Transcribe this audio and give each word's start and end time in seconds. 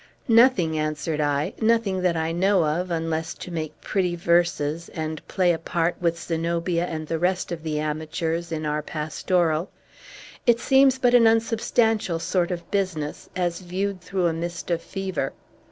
"Nothing," 0.27 0.79
answered 0.79 1.21
I; 1.21 1.53
"nothing 1.61 2.01
that 2.01 2.17
I 2.17 2.31
know 2.31 2.65
of, 2.65 2.89
unless 2.89 3.35
to 3.35 3.51
make 3.51 3.79
pretty 3.81 4.15
verses, 4.15 4.89
and 4.95 5.23
play 5.27 5.53
a 5.53 5.59
part, 5.59 5.95
with 6.01 6.19
Zenobia 6.19 6.87
and 6.87 7.05
the 7.05 7.19
rest 7.19 7.51
of 7.51 7.61
the 7.61 7.79
amateurs, 7.79 8.51
in 8.51 8.65
our 8.65 8.81
pastoral. 8.81 9.69
It 10.47 10.59
seems 10.59 10.97
but 10.97 11.13
an 11.13 11.27
unsubstantial 11.27 12.17
sort 12.17 12.49
of 12.49 12.71
business, 12.71 13.29
as 13.35 13.59
viewed 13.59 14.01
through 14.01 14.25
a 14.25 14.33
mist 14.33 14.71
of 14.71 14.81
fever. 14.81 15.33